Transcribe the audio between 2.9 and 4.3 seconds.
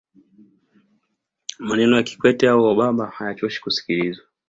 hayachoshi kusikilizwa